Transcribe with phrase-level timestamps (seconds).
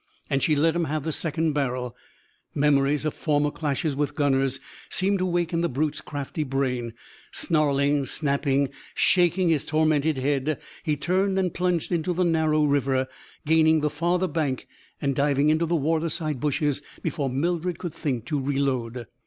[0.31, 1.95] And she let him have the second barrel.
[2.55, 6.93] Memories of former clashes with gunners seemed to wake in the brute's crafty brain.
[7.31, 13.07] Snarling, snapping, shaking his tormented head, he turned and plunged into the narrow river;
[13.45, 14.67] gaining the farther bank
[14.99, 19.05] and diving into the waterside bushes before Mildred could think to reload.